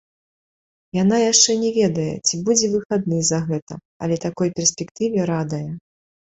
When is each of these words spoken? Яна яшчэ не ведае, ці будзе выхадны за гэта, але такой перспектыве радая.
Яна 0.97 1.17
яшчэ 1.31 1.51
не 1.65 1.69
ведае, 1.75 2.07
ці 2.27 2.41
будзе 2.49 2.71
выхадны 2.75 3.21
за 3.31 3.39
гэта, 3.53 3.73
але 4.07 4.15
такой 4.27 4.55
перспектыве 4.59 5.31
радая. 5.35 5.65